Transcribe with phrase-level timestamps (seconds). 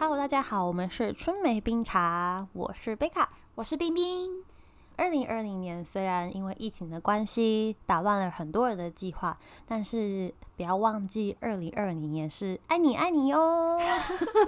[0.00, 4.42] Hello，大家好，我们是春梅冰茶，我是贝卡，我是冰冰。
[4.96, 9.36] 二零二零年虽然因为疫情的关系打乱了很多人的计划，
[9.68, 13.78] 但是不要忘记二零二零年是爱你爱你哟，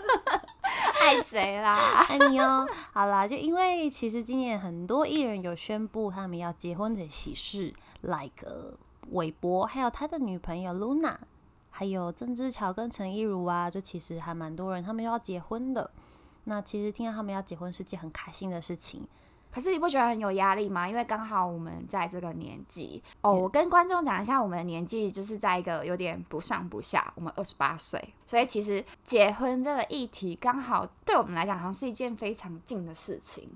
[1.02, 2.03] 爱谁啦？
[2.09, 2.66] 爱你哦。
[2.95, 8.79] 好啦，就因为其实今年很多艺人有宣布他们要结婚的喜事，like
[9.11, 11.14] 韦伯还有他的女朋友 Luna，
[11.75, 15.91] 还有曾之乔跟陈亦儒啊，就其实还蛮多人他们又要结婚的。
[16.45, 19.09] 那其实听到他们要结婚是件很开心的事情。
[19.51, 20.89] 可是你不觉得很有压力吗？
[20.89, 33.48] 因为刚好我们在这个年纪哦，我跟观众讲一下，我们的年纪就是在一个有点不上不下，我们二十八岁，所以其实结婚这个议题刚好对我们来讲，好像是一件非常近的事情。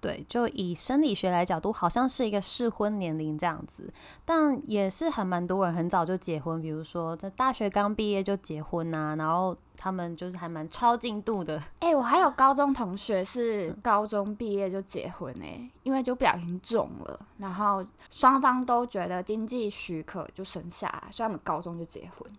[0.00, 3.92] 对，就以生理学来角度，好像是一个适婚年龄这样子，
[4.24, 11.62] 但也是很蛮多人很早就结婚，比如说在大学刚毕业就结婚啊，然后他们就是还蛮超进度的。
[11.80, 22.30] 哎，我还有高中同学是高中毕业就结婚哎，因为就不小心中了，然后双方都觉得经济许可就生下来，所以他们高中就结婚。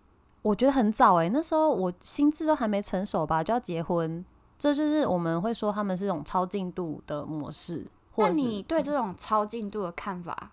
[0.42, 4.24] 我觉得很早哎，那时候我心智都还没成熟吧，就要结婚。
[4.62, 7.84] 这就是我们会说他们是种超进度的模式。
[8.14, 10.52] 那你对这种超进度的看法？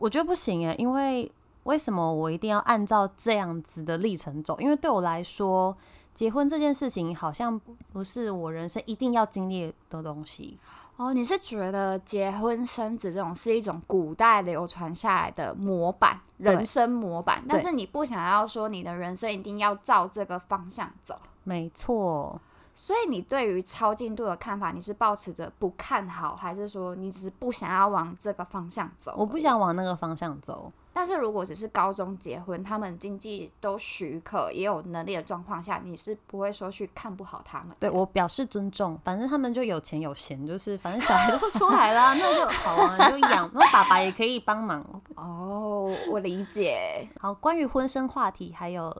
[0.00, 1.30] 我觉得不行诶，因为
[1.62, 4.58] 为什么我一定要按照这样子的历程走？
[4.58, 5.76] 因为对我来说，
[6.12, 7.56] 结婚这件事情好像
[7.92, 10.58] 不是我人生一定要经历的东西。
[10.96, 21.16] 哦，你是觉得结婚生子这种是一种古代流传下来的模板，人生模板，但是你不想要说你的人生一定要照这个方向走？
[21.44, 22.40] 没错。
[22.78, 29.14] 所以你对于超进度的看法，你是保持着不看好，还是说你只是不想要往这个方向走？
[29.16, 30.70] 我不想往那个方向走。
[30.92, 37.74] 但是如果只是高中结婚，他们经济都许可，也有能力的状况下，你是不会说去看不好他们。
[37.78, 44.84] 对我表示尊重，反正他们就有钱有闲，就是 反正小孩都出来啦，那就好啊，就养， 那爸爸也可以帮忙。
[45.14, 47.08] 哦，我理解。
[47.20, 48.94] 好，关于婚生话题还有。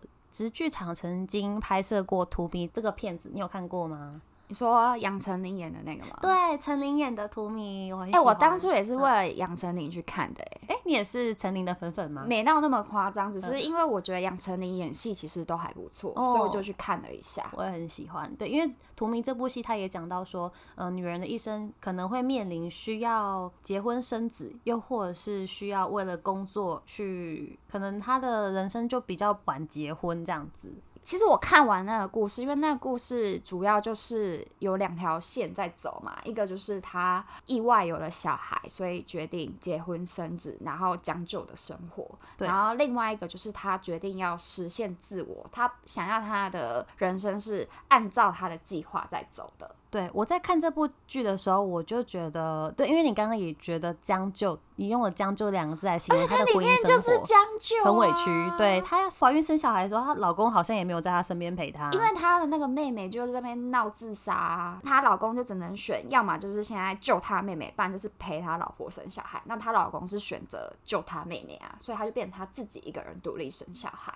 [0.44, 4.20] 实剧场曾经拍摄过《图迷》这个片子，你有看过吗？
[4.48, 6.18] 你说杨丞琳演的那个吗？
[6.22, 12.24] 对，陈琳演的《图迷》，我哎，我当初也是为了杨丞琳去看的，哎，哎，你也是陈琳的粉粉吗？
[12.26, 17.50] 没到那么夸张，只是因为我觉得杨丞琳演戏其实都还不错，所以我就去看了一下。
[17.56, 30.72] 我也很喜欢，对，因为《图迷》这部戏，他也讲到说，嗯，女人的一生可能会面临需要结婚生子，又或者是需要为了工作去，可能她的人生就比较晚结婚这样子。
[31.06, 42.04] 其实我看完那个故事，因为那个故事主要就是有两条线在走嘛，一个就是他意外有了小孩，所以决定结婚生子，然后将就的生活；
[42.38, 49.76] 然后另外一个就是他决定要实现自我，他想要他的人生是按照他的计划在走的。
[49.88, 58.58] 对，我在看这部剧的时候，我就觉得，对，因为你刚刚也觉得将就，你用了“将就”两个字来形容她的婚姻生活，将就，很委屈。
[58.58, 69.41] 对她怀孕生小孩的时候，她老公好像也没有在她身边陪她，因为她的那个妹妹就在那边闹自杀，她老公就只能选，要么就是现在救她妹妹，不然就是陪她老婆生小孩。
[69.47, 74.12] 那她老公是选择救她妹妹啊，所以她就变成她自己一个人独立生小孩。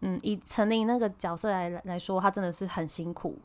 [0.00, 3.38] 嗯，以陈琳那个角色来来说，她真的是很辛苦。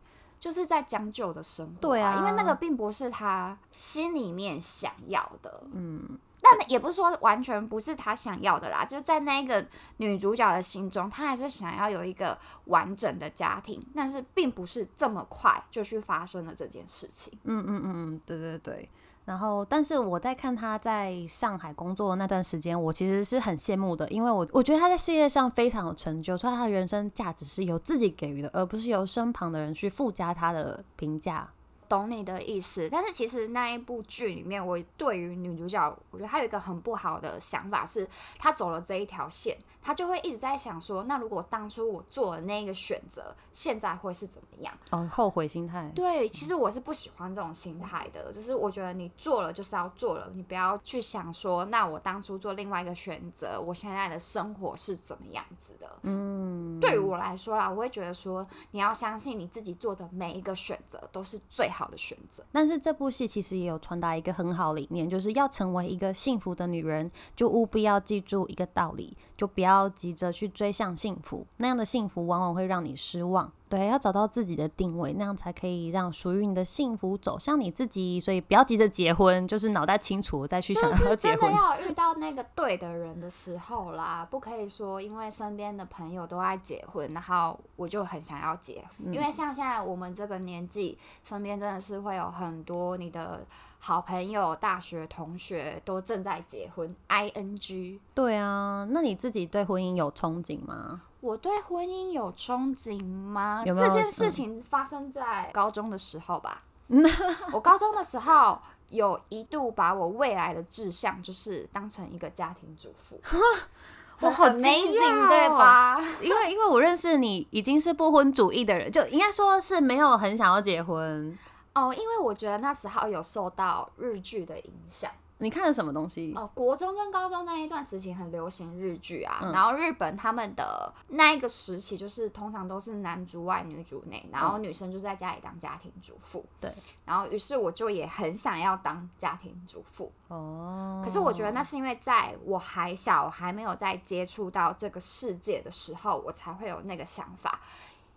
[0.45, 9.66] 就是在将就的生活，对啊，因为那个并不是他心里面想要的，嗯，但也不是说完全不是他想要的啦，就是在那个
[9.97, 18.88] 女主角的心中，她还是想要有一个完整的家庭，但是并不是这么快就去发生了这件事情，嗯嗯嗯嗯，对对对。
[19.25, 31.50] 然后，但是我在看他在上海工作的那段时间，我其实是很羡慕的，因为我我觉得他在事业上非常有成就，所以他的人生价值是由自己给予的，而不是由身旁的人去附加他的评价。
[31.88, 38.07] 懂你的意思，但是其实那一部剧里面，我对于女主角，我觉得她有一个很不好的想法，是
[38.40, 39.56] 她走了这一条线。
[39.85, 44.74] 他就会一直在想说，那如果当初我做了那个选择，现在会是怎么样？
[44.89, 45.92] 哦，后悔心态。
[45.94, 55.88] 对，其实我是不喜欢这种心态的，就是我觉得你做了就是要做了，你不要去想说，那我当初做另外一个选择，我现在的生活是怎么样子的？
[56.01, 62.44] 嗯，对于我来说啦，我会觉得说，你要相信你自己做的每一个选择都是最好的选择。
[62.51, 69.15] 但是这部戏其实也有传达一个很好理念，就是要成为一个幸福的女人，就务必要记住一个道理。
[69.38, 73.52] 就不要急着去追向幸福，那样的幸福往往会让你失望。
[73.68, 78.20] 对，要找到自己的定位，那样才可以让属于你的幸福走向你自己。
[78.20, 81.40] 所以不要急着结婚，就是脑袋清楚再去想要结婚。
[81.40, 88.86] 真的要遇到那个对的人的时候啦，不可以说因为身边的朋友都爱结婚，然后我就很想要结。
[89.00, 93.46] 因为像现在我们这个年纪，身边真的是会有很多你的
[93.88, 96.96] 好朋友、大学同学都正在结婚。
[97.06, 98.00] I N G。
[98.16, 101.04] 对啊，那你自己对婚姻有憧憬吗？
[101.22, 103.62] 我对婚姻有憧憬吗？
[103.64, 106.64] 有有这件事情发生在高中的时候吧。
[107.54, 108.60] 我高中的时候
[108.90, 113.22] 有一度把我未来的志向就是当成一个家庭主妇，
[114.22, 116.02] 我好惊讶对吧？
[116.24, 121.38] 因为因为我认识你已经是不婚主义的人，就应该说是没有很想要结婚。
[121.75, 125.12] 哦，因为我觉得那时候有受到日剧的影响。
[125.39, 126.33] 你看了什么东西？
[126.33, 136.39] 哦，国中跟高中那一段时期很流行日剧啊，嗯然后日本他们的那一个时期就是通常都是男主外女主内，然后女生就在家里当家庭主妇。
[136.39, 136.74] 嗯对，
[137.04, 147.60] 然后于是我就也很想要当家庭主妇，哦，可是我觉得那是因为在我还小，我还没有在接触到这个世界的时候，我才会有那个想法。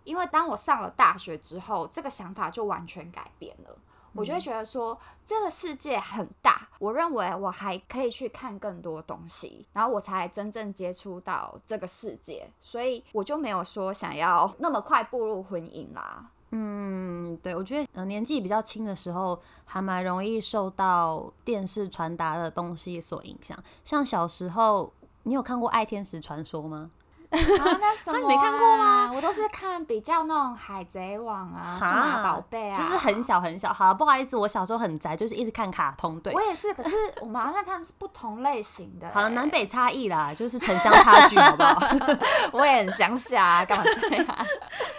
[0.09, 3.77] 因为当我上了大学之后，这个想法就完全改变了。
[4.13, 16.25] 我就会觉得说，这个世界很大，我认为我还可以去看更多东西，然后我才真正接触到这个世界，所以我就没有说想要那么快步入婚姻啦。
[16.49, 23.55] 嗯，对，我觉得呃年纪比较轻的时候，还蛮容易受到电视传达的东西所影响。
[23.83, 24.91] 像小时候，
[25.21, 26.89] 你有看过《爱天使传说》吗？
[27.37, 28.19] 啊，那什么、啊？
[28.21, 29.11] 你没看过吗？
[29.13, 33.71] 我都是看比较那种海贼王啊、数哈码宝贝啊，就是很小很小。
[33.71, 36.19] 好了，不好意思，我小时候很宅，就是一直看卡通。
[36.21, 41.77] 对我，也是，可是我们好像看的是不同类型的、 好了，欸南北差异啦，就是城乡差距，好不好？
[42.51, 44.25] 我也很乡下、啊，干嘛这样？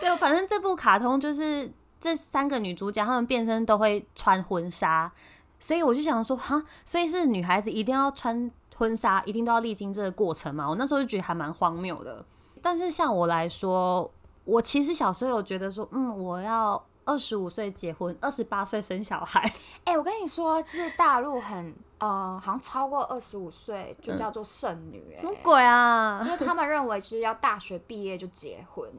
[0.00, 1.68] 对，反正这部卡通就是
[2.00, 5.10] 这三个女主角，她们变身都会穿婚纱，
[5.58, 8.48] 所以我就想说，哈，所以是女孩子一定要穿
[8.80, 10.66] 婚纱，一定都要历经这个过程嘛？
[10.66, 12.24] 我那时候就觉得还蛮荒谬的。
[12.62, 14.10] 但是像我来说，
[14.44, 19.42] 我其实小时候有觉得说，嗯，我要二十五岁结婚，二十八岁生小孩。
[19.84, 26.22] 哎、我跟你说，其实大陆很呃，好像超过二十五岁就叫做剩女、哎、什么鬼啊？
[26.24, 28.90] 就是他们认为就是要大学毕业就结婚。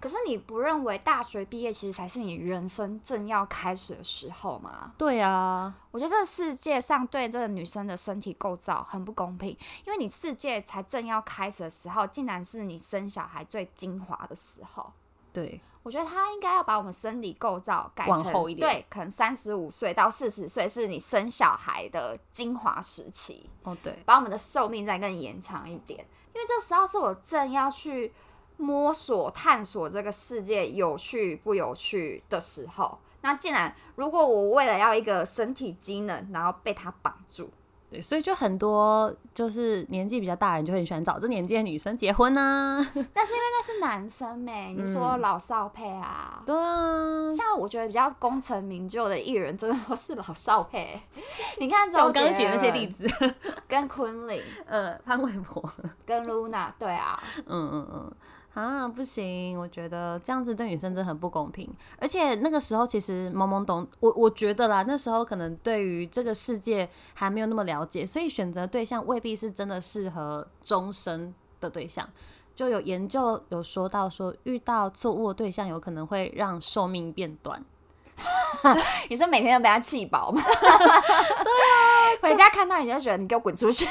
[0.00, 4.92] 可是你不认为大学毕业其实才是你人生正要开始的时候吗？
[4.98, 14.92] 对啊，我觉得这个世界上对这个女生的身体构造很不公平，因为你世界才正要开始的时候，竟然是你生小孩最精华的时候。
[15.32, 18.68] 对，我觉得他应该要把我们生理构造改成往后一点。
[18.68, 28.12] 对，可能三十五岁到四十岁是你生小孩的精华时期，哦对，把我们的寿命再更延长一点，因为这时候是我正要去
[28.62, 32.98] 摸索、探索这个世界有趣不有趣的时候。
[33.22, 37.48] 那既然如果我为了要一个身体机能，然后被他绑住，
[37.88, 42.78] 对，所以就很多就是年纪比较大的人就很喜欢找这年纪的女生结婚啊。
[43.14, 44.74] 那是因为那是男生没？
[44.76, 46.42] 你说老少配啊？
[46.44, 51.00] 对啊，像我觉得比较功成名就的艺人，真的都是老少配。
[51.60, 53.06] 你看我刚刚举那些例子，
[53.68, 55.72] 跟昆凌、 呃，潘玮柏，
[56.04, 58.12] 跟 Luna，对啊，嗯嗯嗯。
[58.54, 59.58] 啊，不行！
[59.58, 61.68] 我觉得这样子对女生真的很不公平。
[61.98, 72.06] 而且那个时候其实懵懵懂，我我觉得啦，那时候可能对于这个世界还没有那么了解，所以选择对象未必是真的适合终身的对象。
[72.54, 77.64] 就有研究有说到说，遇到错误的对象有可能会让寿命变短。
[79.10, 80.42] 你是每天都被他气饱吗？
[80.42, 83.86] 对啊，回家看到你就觉得你给我滚出去。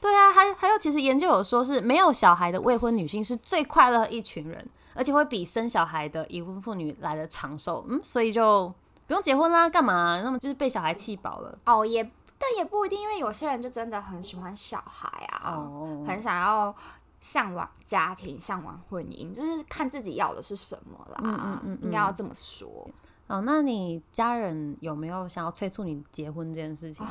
[0.00, 7.84] 对啊，还还有，其实研究有说是没有小孩的未婚女性是最快乐的一群人，而且会比生小孩的已婚妇女来的长寿。
[7.88, 8.72] 嗯，所以就
[9.06, 10.20] 不用结婚啦，干嘛？
[10.22, 11.58] 那么就是被小孩气饱了。
[11.64, 12.02] 哦，也
[12.38, 16.74] 但也不一定，因为有些人就真的很喜欢小孩啊，哦，很想要
[17.20, 21.20] 向往家庭、向往婚姻，就是看自己要的是什么啦。
[21.22, 22.86] 嗯嗯嗯应该要这么说。
[23.26, 27.04] 哦，那你家人有没有想要催促你结婚这件事情？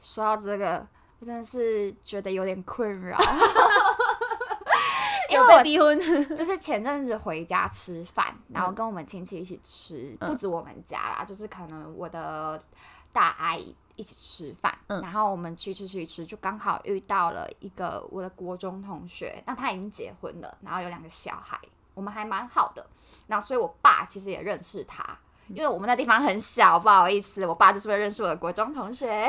[0.00, 0.86] 说到这个，
[1.18, 3.18] 我真的是觉得有点困扰。
[5.28, 5.98] 因有为我被逼婚？
[6.34, 12.60] 就是前阵子回家吃饭，然后跟我们亲戚一起吃，嗯不止我们家啦，就是可能我的
[13.12, 21.60] 大阿姨一起吃饭，嗯然后我们去吃去吃，就刚好遇到了一个我的国中同学，那他已经结婚了，然后有两个小孩，
[21.94, 22.84] 我们还蛮好的，
[23.28, 25.16] 然后所以我爸其实也认识他。
[25.54, 29.08] 因为我们那地方很小，不好意思，我爸就是会认识我的国中同学。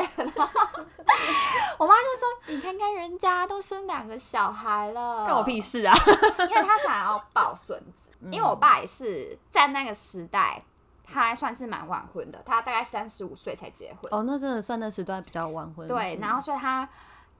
[1.78, 5.92] 我妈就说：“你看看人家都生两个小孩了，关我屁事啊！”
[6.48, 10.62] 因为他想要抱孙子，因为我爸也是在那个时代，
[11.04, 14.12] 他还算是蛮晚婚的，他大概三十五岁才结婚。
[14.12, 15.88] 哦，那真的算那时段比较晚婚。
[15.88, 16.88] 对，然后所以他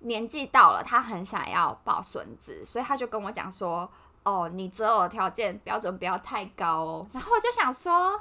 [0.00, 3.88] 年纪到了，他很想要抱孙子，所以他就跟我讲说
[4.24, 8.20] ：“哦，你择偶条件标准不要太高哦。”然后我就想说。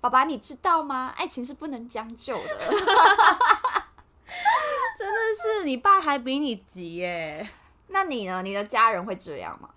[0.00, 1.12] 爸爸，你知道吗？
[1.16, 2.42] 爱情是不能将就的。
[4.96, 7.48] 真的是，你爸还比你急耶。
[7.88, 8.42] 那你呢？
[8.42, 9.68] 你的家人会这样吗？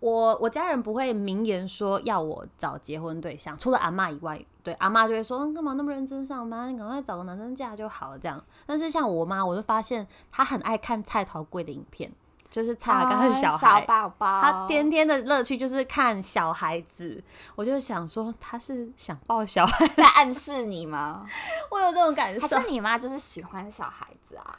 [0.00, 6.74] 我我家人不会明言说要我找结婚对象，除了阿妈以外，对阿妈就会说，干嘛那么认真上班？
[6.74, 8.18] 你赶快找个男生嫁就好了。
[8.18, 8.44] 这样。
[8.66, 12.12] 但是像我妈，我就发现她很爱看蔡桃贵的影片。
[12.52, 17.24] 就是擦干小孩，小宝宝，他天天的乐趣就是看小孩子。
[17.56, 21.26] 我就想说，他是想抱小孩，在暗示你吗？
[21.72, 22.46] 我有这种感受。
[22.46, 24.58] 还是你妈就是喜欢小孩子啊？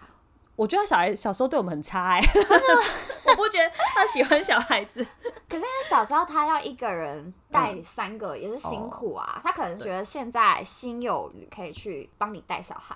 [0.56, 2.84] 我觉得小孩小时候对我们很差哎，真的，
[3.30, 5.06] 我不觉得他喜欢小孩子。
[5.48, 12.96] 可是因为小时候他要一个人带三个也是辛苦啊，他可能觉得现在心有余可以去帮你带小孩。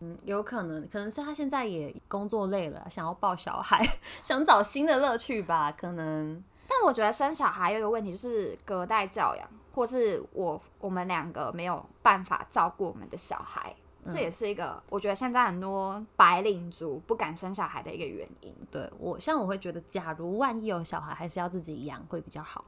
[0.00, 3.84] 嗯，有可能，可能是他现在也工作累了，想要抱小孩，
[4.22, 5.72] 想找新的乐趣吧。
[5.72, 13.74] 可能，但我觉得生小孩有一个问题，就是隔代教养，或是我我们两个没有办法照顾我们的小孩，
[14.04, 18.54] 这也是一个我觉得现在很多白领族不敢生小孩的一个原因。
[18.70, 22.64] 对我，像我会觉得，假如万一有小孩，还是要自己养会比较好。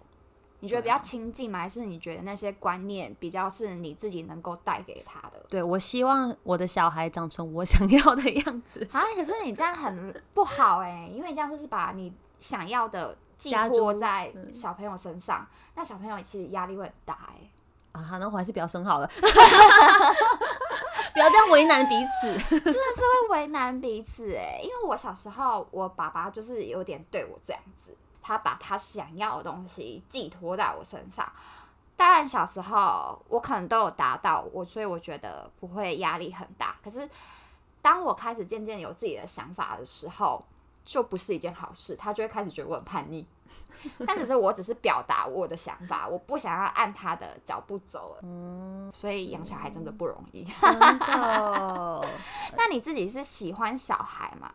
[0.61, 1.59] 你觉得比较亲近吗？
[1.59, 5.45] 还是你觉得那些观念比较是你自己能够带给他的？
[5.49, 9.03] 对我希望我的小孩长成我 想要的样子啊！
[9.15, 17.51] 可是你这样很不好哎，因为你这样就是把你想要的寄托在小朋友身上，那小朋友其实压力会很大哎。
[17.93, 19.07] 啊，那我还是不要生好了，
[21.13, 24.61] 不要这样为难彼此， 真的是会为难彼此哎。
[24.63, 27.97] 因为我小时候，我爸爸就是有点对我这样子。
[28.23, 31.31] 他把他想要的东西寄托在我身上，
[31.97, 36.77] 当然小时候我可能都有达到我，所以我觉得不会压力很大。
[36.83, 37.09] 可是
[37.83, 40.45] 当我开始渐渐有自己的想法的时候，
[40.85, 41.95] 就不是一件好事。
[41.97, 43.27] 他就会开始觉得我很叛逆，
[44.07, 48.17] 但只是我只是表达我的想法，我不想要按他的脚步走。
[48.23, 50.45] 嗯，所以养小孩真的不容易。
[50.45, 50.99] 真的？
[52.57, 54.51] 那你自己是喜欢小孩吗？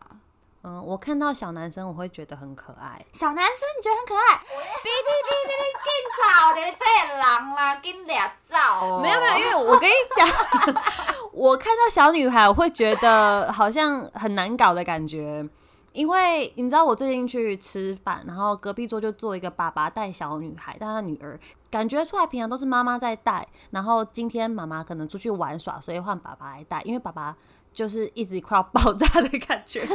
[0.67, 3.05] 嗯，我看到小男生，我会觉得很可爱。
[3.11, 4.35] 小男生你觉得很可爱？
[4.81, 7.17] 哔哔哔哔哔，紧找的这人
[7.55, 8.99] 啦，紧俩照。
[8.99, 10.27] 没有没有，因为我跟你讲，
[11.31, 15.47] 我看到小女孩，我会觉得好像很难搞的感觉。
[15.91, 27.35] 因为你知道，我最近去吃饭，然后隔壁桌就坐一个爸爸带小女孩，带他女儿，感觉出来平常都是妈妈在带，然后今天妈妈可能出去玩耍，所以换爸爸来带，因为爸爸。
[27.75, 29.85] 就是一直快要爆炸的感觉，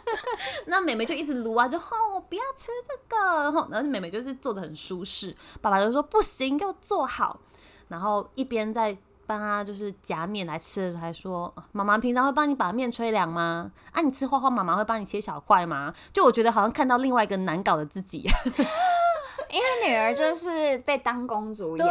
[0.66, 7.38] 那妹妹就一直撸啊，就吼我不要吃这个，然后然后妹妹就是做的很舒适，爸爸就说不行，给我做好，
[7.88, 13.70] 然后一边在帮他就是夹面来吃的时候，还说妈妈平常会帮你把面吹凉吗？
[13.92, 15.92] 啊，你吃花花妈妈会帮你切小块吗？
[16.14, 18.26] 就我觉得好像看到另外一个难搞的自己。
[19.50, 21.88] 因为女儿就是被当公主养，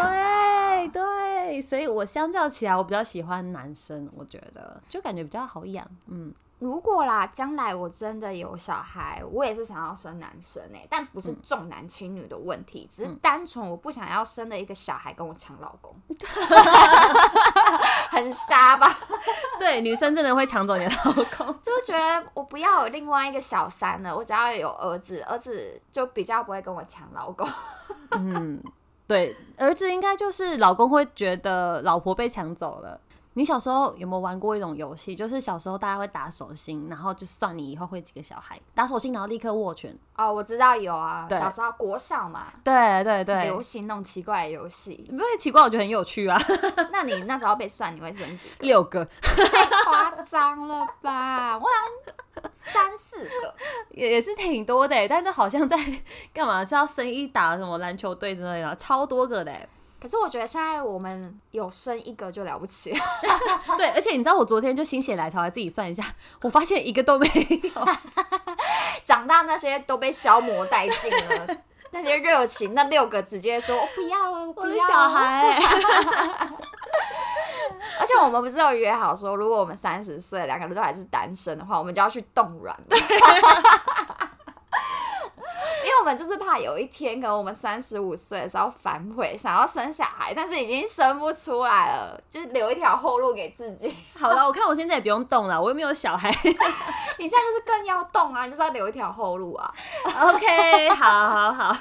[0.87, 1.01] 对
[1.47, 6.33] 对，所以我相较起来，我比较喜欢男生，我觉得就感觉比较好养，嗯。
[6.59, 15.95] 如果啦，将来我真的有小孩，我也是想要生男生诶，但不是重男轻女的问题，只是单纯我不想要生的一个小孩跟我抢老公
[18.09, 18.97] 很傻吧？
[19.59, 27.47] 对，女生真的会抢走你的老公，就觉得我不要有另外一个小三了，我只要有儿子，儿子就比较不会跟我抢老公。
[28.13, 28.59] 嗯，
[29.07, 32.99] 对，儿子应该就是老公会觉得老婆被抢走了。
[33.33, 35.15] 你小时候有没有玩过一种游戏？
[35.15, 39.95] 就是小时候大家会打手心，然后就算你以后会几个小孩打手心，然后立刻握拳。
[40.15, 45.05] 哦，我知道有啊，小时候国小嘛，对对对，流行那种奇怪的游戏。
[45.11, 46.35] 不会奇怪，我觉得很有趣啊。
[46.91, 48.65] 那你那时候被算，你会生几个？
[48.65, 51.53] 六个，太夸张了吧？
[51.55, 52.15] 我好像
[52.53, 53.53] 三四个，
[53.91, 55.77] 也也是挺多的，但是好像在
[56.33, 56.63] 干嘛？
[56.63, 59.51] 是要生一打什么篮球队之类的，超多个的。
[59.99, 62.99] 可是我觉得现在我们有生一个就了不起了，
[63.77, 66.03] 对，而且你知道我昨天就心血来潮来自己算一下，
[66.43, 67.27] 我发现一个都没
[67.63, 67.87] 有，
[69.03, 71.57] 长大那些都被消磨殆尽了，
[71.89, 75.59] 那些热情，那六个直接说我不要了，我的小孩。
[77.99, 82.75] 而且我们不是有约好说，如果我们三十岁两个人都还是单身的话，我们就要去冻卵。
[85.85, 93.95] 因为我们就是怕有一天，可能我们三十五岁的时候反悔，想要生小孩，但是已经生不出来了，就是留一条后路给自己。
[94.19, 96.29] 好了，我看我现在也不用动了，我又没有小孩。
[96.29, 99.73] 你现在就是更要动啊，你就是要留一条后路啊。
[100.03, 101.75] OK，好好好，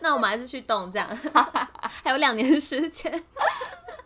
[0.00, 1.06] 那我们还是去动这样，
[2.02, 3.12] 还有两年时间。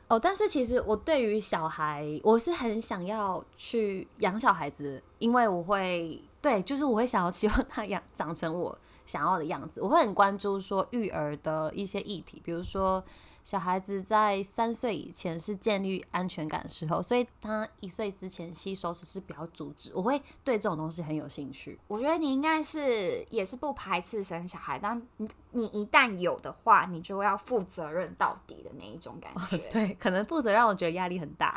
[0.08, 9.80] 哦，但是其实我对于小孩，我是很想要去养小孩子，因为我会对，就是我会想要希望他养长成我想要的样子。
[9.82, 13.02] 我会很关注说育儿的一些议题，比如说
[13.46, 19.92] 小孩子在三岁以前是建立安全感的时候，所以他一岁之前吸收只是不要阻止。
[19.94, 21.78] 我会对这种东西很有兴趣。
[21.86, 29.58] 我觉得你应该是也是不排斥生小孩，但你你一旦有的话，你就要负责任到底的那一种感觉。
[29.70, 31.56] 对，可能负责让我觉得压力很大。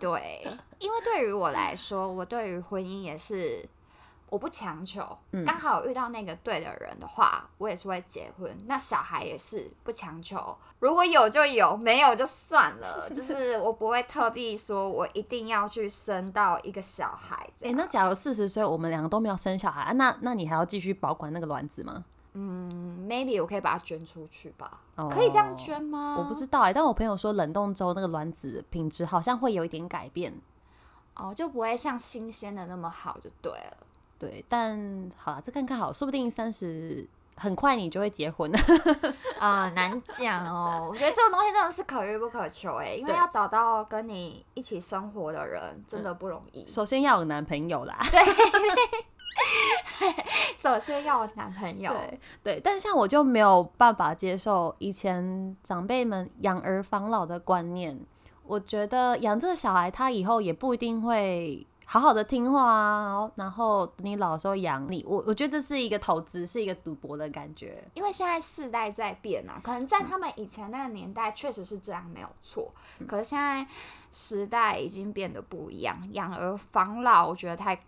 [0.00, 0.42] 对，
[0.78, 3.62] 因为对于我来说，我对于婚姻也是
[4.28, 5.16] 我不强求，
[5.46, 8.56] 刚好有遇到那个对的人的话，我也是会结婚。
[8.66, 13.08] 那小孩也是不强求，如果有就有，没有就算了。
[13.14, 17.78] 就是我不会特地说我一定要去生到一个小孩这哎、样。
[17.78, 22.04] 那假如四十岁，我们两个都没有生小孩，啊、那那你还要继续保管那个卵子吗？
[22.34, 24.80] 嗯，maybe 我可以把它捐出去吧？
[24.96, 26.16] 哦可以这样捐吗？
[26.18, 30.34] 我不知道哎、但我朋友说冷冻之后那个卵子品质好像会有一点改变。
[31.14, 33.76] 哦，就不会像新鲜的那么好，就对了。
[34.18, 37.06] 对，但好了，再看看好，说不定三十
[37.36, 38.58] 很快你就会结婚了。
[39.38, 40.88] 啊、难讲哦。
[40.90, 46.66] 我觉得这种东西真的是可遇不可求哎，因为要找到跟你一起生活的人真的不容易。
[46.66, 47.98] 首先要有男朋友啦。
[48.10, 48.24] 对
[50.56, 57.98] 首先要有男朋友，对对，但像我就没有办法接受以前长辈们养儿防老的观念。
[58.44, 65.04] 我觉得养这个小孩，他以后也不一定会好好的听话啊，然后你老的时候养你。
[65.06, 67.82] 我我觉得这是一个投资，是一个赌博的感觉。
[67.94, 72.72] 因为现在世代在变啊，可能在他们以前那个年代确实是这样没有错，
[73.06, 73.64] 可是现在
[74.10, 77.80] 时代已经变得不一样，养儿防老，我觉得太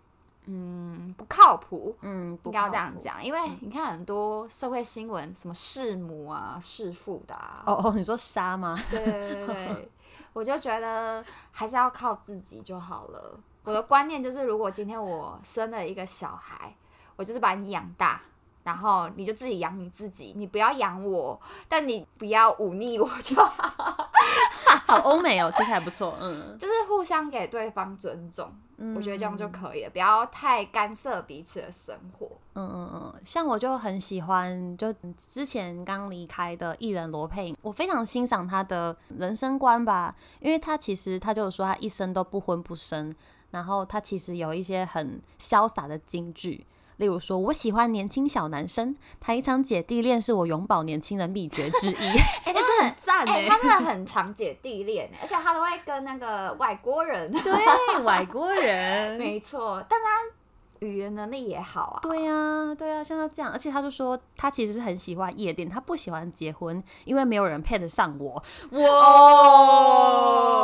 [0.45, 1.93] 嗯不靠谱。
[2.01, 2.75] 嗯，不应该要这。
[2.75, 8.79] 样讲，因为你看很多社会新闻，什么弑母啊、弑父的啊，哦哦，你说杀吗？
[8.89, 9.91] 对对对对，
[10.31, 13.37] 我就觉得还是要靠自己就好了。
[13.63, 16.73] 我的观念就是，如果今天我生了一个小孩，
[17.15, 18.21] 我就是把你养大，
[18.63, 24.09] 然后你就自己养你自己，你不要养我，但你不要忤逆我就好，
[24.87, 26.15] 好欧美哦，其实还不错。
[26.19, 32.27] 嗯， 就是互相给对方尊重，嗯我觉得这样就可以了，不要太干涉彼此的生活。
[32.55, 43.13] 嗯嗯嗯，像我就很喜欢，就之前刚离开的艺人罗佩颖，我非常欣赏他的人生观吧，因为他其实他就说他一生都不婚不生，
[43.51, 46.65] 然后他其实有一些很潇洒的金句。
[46.97, 51.93] 例如说，我喜欢年轻小男生，谈一场姐弟恋是我永葆年轻的秘诀之一。
[52.43, 61.99] 哎、这很赞哎、他真的很常姐弟恋，而且他都会跟那个外国人， 对，外国人， 没错，但他语言能力也好啊。
[62.01, 68.43] 对呀、对呀、像他这样，而且他就说他其实是很喜欢夜店，他不喜欢结婚，因为没有人配得上我。
[68.71, 70.58] 哦，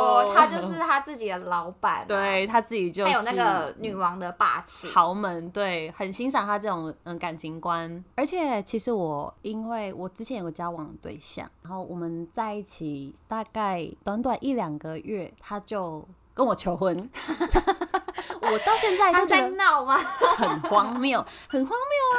[0.46, 4.88] 他就是他自己的老板、啊，，对他自己就是有那个女王的霸气。
[4.88, 8.04] 豪门，对，很欣赏他这种嗯感情观。
[8.14, 16.96] 而且其实我因为我之前有个交往的对象，然后我们在一起大概短短一两个月，他就跟我求婚。
[18.40, 19.96] 我到现在他在都觉得闹吗？
[20.38, 22.18] 很荒谬，很荒谬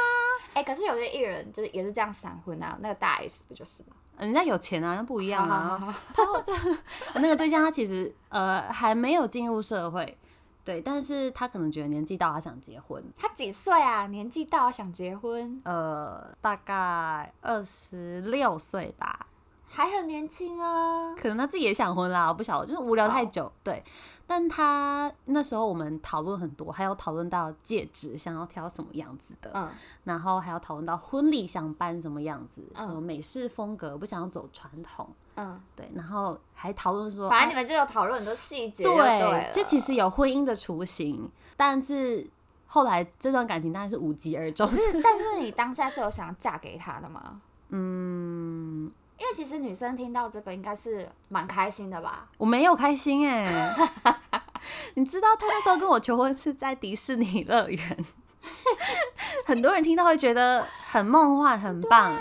[0.54, 3.90] 哎、可是有些艺人就是也是这样闪婚啊，那个大 S 不就是吗？
[4.20, 5.78] 人家有钱啊，那不一样啊。
[7.14, 10.18] 我那个对象他其实呃还没有进入社会，
[10.64, 14.06] 对，但是他可能觉得年纪到，他想结婚，他几岁啊？
[14.08, 19.26] 年纪到想结婚，呃，大概二十六岁吧，
[19.68, 21.14] 还很年轻啊。
[21.14, 23.82] 可能他自己也想婚啦，我不晓得，就是无聊太久，对。
[24.30, 29.66] 但他那时候我们讨论很多，还有讨论到戒指想要挑什么样子的，嗯，
[30.04, 42.28] 然后还有讨论到婚礼想办什么样子，嗯嗯，美式风格不想要走传统，嗯，对，然后还讨论说，啊反正你们就有讨论很多细节就对这其实有婚姻的雏形，但是
[42.66, 44.68] 后来这段感情当然是无疾而终。
[44.68, 47.40] 是， 但是你当下是有想嫁给他的吗？
[47.70, 52.28] 嗯，因为其实女生听到这个应该是蛮开心的吧？
[52.38, 53.74] 我没有开心哎、
[54.94, 58.04] 你知道他那时候跟我求婚是在迪士尼乐园，
[59.44, 62.16] 很多人听到会觉得很梦幻、很棒！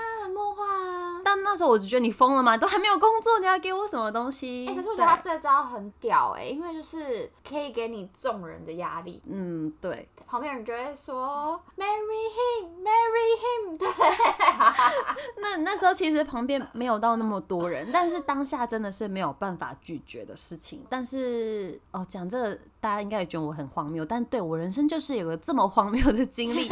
[1.29, 2.55] 但那时候我只觉得你疯了吗？
[2.57, 4.65] 都还没有工作，你要给我什么东西？
[4.65, 13.87] 哎、可是我觉得他这招很屌哎、因为就是可以给你众人的压力，嗯，对，旁边人就会说 marry him，marry him， 对，
[15.41, 20.85] 那那时候其实旁边没有到那么多人，但是当下真的是没有办法拒绝的事情。
[20.89, 26.69] 但是哦，讲这个大家应该也觉得我很荒谬，但对我人生就是有个这么荒谬的经历。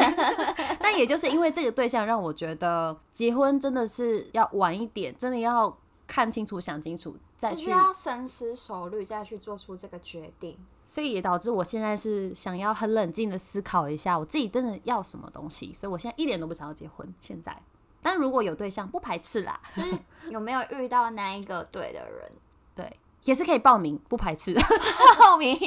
[0.85, 7.61] 但也就是因为这个对象，让我觉得结婚真的是要晚一点，真的要看清楚、想清楚再去。
[7.61, 10.55] 就是要深思熟虑再去做出这个决定。
[10.85, 15.73] 所以也导致我现在是想要很冷静的思考一下，我自己真的要什么东西。
[15.73, 17.11] 所以我现在一点都不想要结婚。
[17.19, 17.57] 现在，
[18.03, 19.59] 但如果有对象，不排斥啦。
[19.75, 19.97] 就是
[20.29, 22.31] 有没有遇到那一个对的人？
[22.75, 24.55] 对，也是可以报名，不排斥。
[25.19, 25.55] 报名。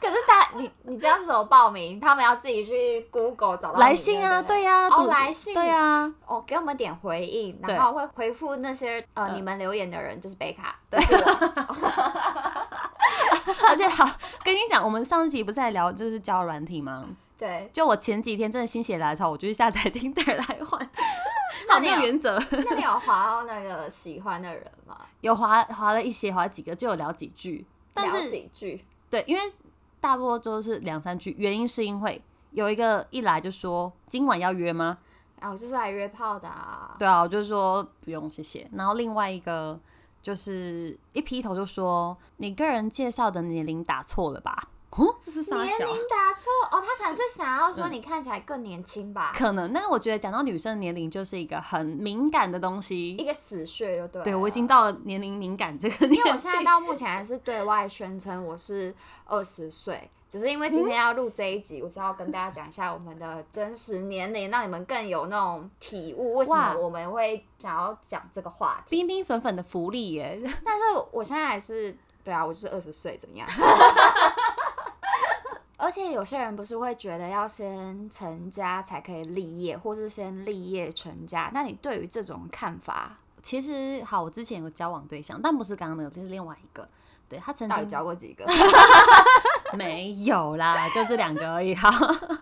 [0.00, 2.00] 可是大你你这样怎么报名？
[2.00, 10.98] 他们要自己去 Google 找到来信啊，对对呀、哦来信对呀、哦，给我们点回应，然后会回复那些呃、嗯你们留言的人，就是贝卡，对。
[13.68, 14.04] 而且好，
[14.42, 17.04] 跟你讲，我们上集不是在聊就是交软体吗？
[17.38, 20.90] 对，就我前几天真的心血来潮，我就去下载 听对来换，
[21.70, 22.38] 好没有有原则。
[22.68, 24.98] 那你有划到那个喜欢的人吗？
[25.20, 29.42] 有划划了一些，划几个，就有聊几句，但聊是几句，对，因为
[30.00, 32.20] 大多都是两三句，原因是因为
[32.50, 34.98] 有一个一来就说今晚要约吗？
[35.40, 36.94] 啊，我就是来约炮的啊。
[36.98, 38.68] 对啊，我就说不用谢谢。
[38.72, 39.78] 然后另外一个
[40.22, 44.68] 就是一劈头就说你个人介绍的年龄打错了吧？
[44.94, 45.56] 哦，这是啥？
[45.56, 53.24] 年龄打错哦，他可能是想要说嗯你看起来更年轻吧，可能，但是我觉得讲到女生的年龄就是一个很敏感的东西一。
[53.24, 54.24] 个死穴就对了。
[54.24, 68.90] 对我已经到了年龄敏感这个年纪，因为我现在到目前还是对外宣称我是二十岁，只是因为今天要录这一集，我是要跟大家讲一下我们的真实年龄，让你们更有那种体悟，为什么我们会想要讲这个话题。
[68.90, 70.38] 冰冰粉粉的福利耶。
[70.62, 73.48] 但是我现在还是，对啊，我就是二十岁，怎么样？
[75.82, 81.50] 而且有些人不是会觉得要先成家才可以立业，或是先立业成家？
[81.52, 86.88] 那你对于这种看法，其实好，我之前有个交往对象，但不是刚刚那个，就是另外一个。
[87.28, 88.46] 对他曾经交过几个？
[89.74, 91.74] 没有啦，就这两个而已。
[91.74, 91.90] 好，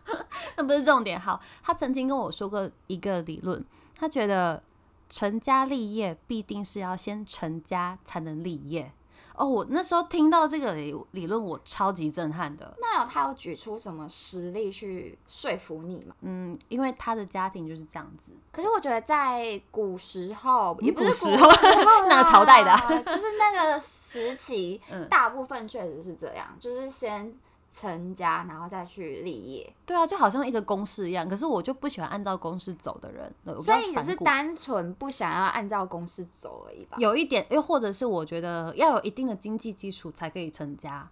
[0.57, 1.18] 那不是重点。
[1.18, 3.64] 好，他曾经跟我说过一个理论，
[3.96, 4.62] 他觉得
[5.09, 8.92] 成家立业必定是要先成家才能立业。
[9.40, 12.76] 哦，我那时候听到这个理理论，我超级震撼的。
[12.79, 16.14] 那有他有举出什么实例去说服你吗？
[16.20, 18.33] 嗯，因为他的家庭就是这样子。
[18.53, 27.35] 可是我觉得在古时候，也不是古时候候哪个朝代的啊就是那个时期，嗯大部分确实是这样，就是先
[27.70, 29.72] 成家，然后再去立业。
[29.87, 31.28] 对啊，就好像一个公式一样。
[31.28, 36.96] 可是我就不喜欢按照公式走的人，所以只是单纯不想要按照公式走而已吧？
[36.98, 41.09] 有一点，又或者是我觉得要有一定的经济基础才可以成家。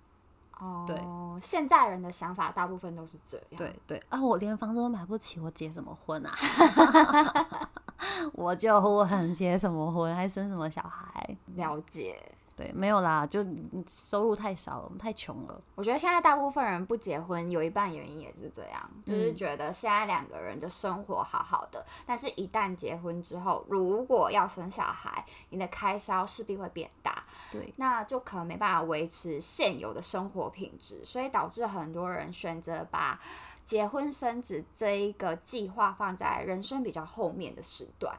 [0.58, 1.00] 哦，对，
[1.40, 3.46] 现在人的想法大部分都是这样。
[3.56, 6.34] 对对啊，我连房子都买不起，我结什么婚啊？
[8.34, 11.36] 我就问结什么婚，还生什么小孩？
[11.54, 12.20] 了解。
[12.58, 13.46] 对，没有啦，就
[13.86, 15.62] 收入太少了，我们太穷了。
[15.76, 33.20] 我觉得现在大部分人不结婚，有一半原因也是这样，就是嗯觉得现在两个人的生活好好的，但是一旦结婚之后，如果要生小孩，你的开销势必会变大，对，那就可能没办法维持现有的生活品质，所以导致很多人选择把
[33.62, 38.18] 结婚生子这一个计划放在人生比较后面的时段。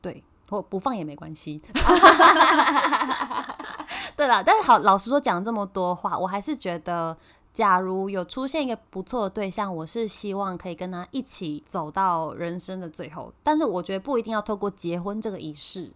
[0.00, 0.24] 对，
[0.56, 1.62] 我不放也没关系。
[4.16, 7.16] 对啦，但是好，老实说，讲这么多话，我还是觉得，
[7.52, 13.32] 假如有出现一个不错的对象，我是希望可以跟他一起走到人生的最后。
[13.42, 15.92] 但是我觉得不一定要透过结婚这个仪式。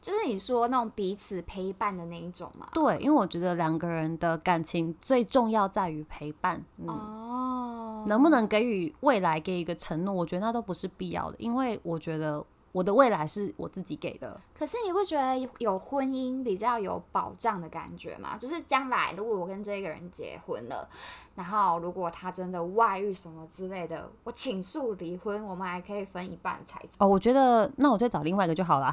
[0.00, 2.68] 就是你说那种彼此陪伴的那一种嘛。
[2.74, 6.62] 对，因为我觉得两个人的感情最重要在于陪伴。
[6.76, 14.40] 嗯，哦，能不能给予未来给一个承诺，我觉得那都不是必要的，因为我觉得我的未来是我自己给的。
[14.52, 18.36] 可是你会觉得有婚姻比较有保障的感觉吗？
[18.36, 20.88] 就是将来如果我跟这个人结婚了，
[21.36, 26.96] 然后如果他真的外遇什么之类的，我请诉离婚，我们还可以分一半财产。
[26.98, 28.92] 哦，我觉得那我再找另外一个就好了。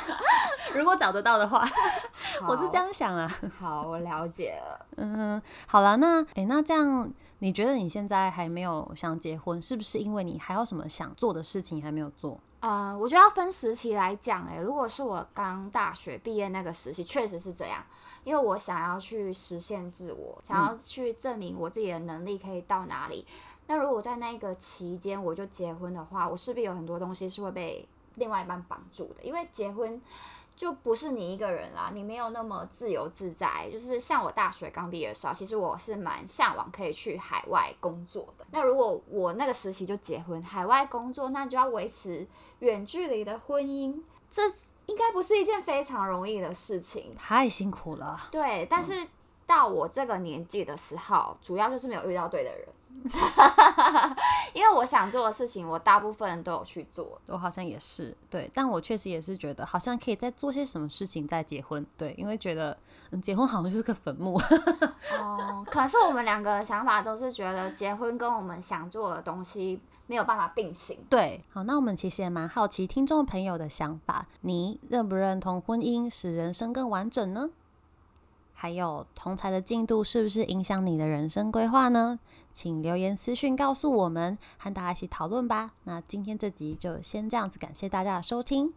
[0.76, 1.66] 如果找得到的话，
[2.46, 3.26] 我是这样想啊。
[3.58, 3.82] 好。
[3.82, 4.86] 好，我了解了。
[4.96, 12.38] 嗯，好啦，那诶、那这样你觉得你现在还没有想结婚，是不是因为你还有什么想做的事情还没有做？
[12.60, 17.84] 呃，我觉得要分时期来讲，诶，如果是我刚大学毕业那个时期，确实是这样，
[18.24, 23.26] 因为我想要去实现自我，想要去证明我自己的能力可以到哪里。
[23.66, 30.00] 那如果在那个期间我就结婚的话，我势必有很多东西是会被另外一半绑住的，因为结婚。
[30.56, 33.68] 就不是你一个人啦，你没有那么自由自在。
[33.70, 38.46] 就是像我大学刚毕业的时候，其实我是蛮向往可以去海外工作的。
[38.50, 42.26] 那如果我那个时期就结婚，海外工作，那就要维持
[42.60, 44.42] 远距离的婚姻，这
[44.86, 48.18] 应该不是一件非常容易的事情，太辛苦了。
[48.30, 49.06] 对，但是
[49.46, 52.66] 到我这个年纪的时候，主要就是没有遇到对的人。
[54.54, 57.20] 因为我想做的事情，我大部分都有去做。
[57.26, 61.84] 我好像也是，对，但我确实也是觉得，好像可以再做些什么事情再结婚。
[61.96, 62.76] 对，因为觉得，
[63.10, 64.40] 嗯，结婚好像就是个坟墓。
[65.20, 70.98] 哦，可是我们两个想法都是觉得，结婚跟我们想做的东西没有办法并行。
[71.08, 77.50] 对，好，那我们其实也蛮好奇听众朋友的想法，你认不认同婚姻使人生更完整呢？
[78.58, 82.18] 还有同才的进度是不是影响你的人生规划呢？
[82.54, 85.72] 请留言私讯告诉我们，和大家一起讨论吧。
[85.84, 88.72] 那今天这集就先这样子，感谢大家的收听，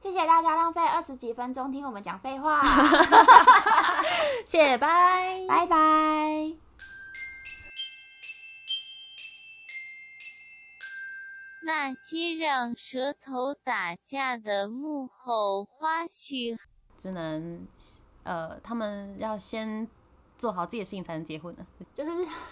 [0.00, 2.62] 谢谢大家浪费二十几分钟听我们讲废话，
[4.46, 6.52] 谢谢，拜拜拜。
[11.66, 16.56] 那些让舌头打架的幕后花絮，
[16.96, 17.66] 只能。
[18.24, 19.88] 呃，他们要先
[20.36, 22.10] 做好自己的事情才能结婚呢，就是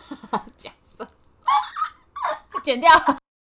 [0.56, 1.06] 假设
[2.62, 2.90] 剪掉。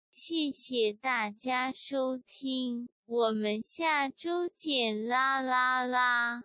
[0.09, 6.43] 谢谢大家收听，我们下周见啦啦啦。